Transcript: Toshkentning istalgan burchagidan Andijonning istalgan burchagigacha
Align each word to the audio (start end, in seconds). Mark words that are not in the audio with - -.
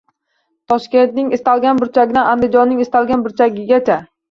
Toshkentning 0.71 1.27
istalgan 1.37 1.83
burchagidan 1.83 2.31
Andijonning 2.33 2.83
istalgan 2.89 3.29
burchagigacha 3.31 4.03